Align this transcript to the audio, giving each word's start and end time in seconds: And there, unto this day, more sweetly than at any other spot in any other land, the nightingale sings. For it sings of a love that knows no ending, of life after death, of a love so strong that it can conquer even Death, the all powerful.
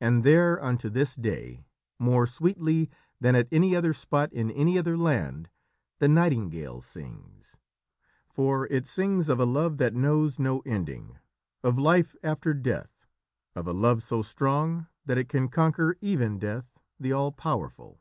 And 0.00 0.22
there, 0.22 0.62
unto 0.62 0.88
this 0.88 1.16
day, 1.16 1.64
more 1.98 2.24
sweetly 2.24 2.88
than 3.20 3.34
at 3.34 3.48
any 3.50 3.74
other 3.74 3.92
spot 3.92 4.32
in 4.32 4.48
any 4.48 4.78
other 4.78 4.96
land, 4.96 5.48
the 5.98 6.06
nightingale 6.06 6.80
sings. 6.82 7.56
For 8.28 8.68
it 8.68 8.86
sings 8.86 9.28
of 9.28 9.40
a 9.40 9.44
love 9.44 9.78
that 9.78 9.92
knows 9.92 10.38
no 10.38 10.60
ending, 10.60 11.18
of 11.64 11.78
life 11.80 12.14
after 12.22 12.54
death, 12.54 13.06
of 13.56 13.66
a 13.66 13.72
love 13.72 14.04
so 14.04 14.22
strong 14.22 14.86
that 15.04 15.18
it 15.18 15.28
can 15.28 15.48
conquer 15.48 15.96
even 16.00 16.38
Death, 16.38 16.78
the 17.00 17.10
all 17.12 17.32
powerful. 17.32 17.98